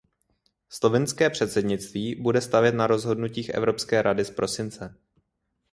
[0.69, 4.95] Slovinské předsednictví bude stavět na rozhodnutích Evropské rady z prosince.